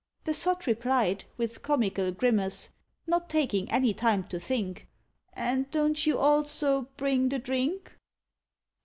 The 0.23 0.33
sot 0.33 0.65
replied, 0.65 1.25
with 1.37 1.61
comical 1.61 2.11
grimace, 2.11 2.71
Not 3.05 3.29
taking 3.29 3.69
any 3.71 3.93
time 3.93 4.23
to 4.29 4.39
think, 4.39 4.87
"And 5.33 5.69
don't 5.69 6.07
you 6.07 6.17
also 6.17 6.89
bring 6.97 7.29
the 7.29 7.37
drink?" 7.37 7.91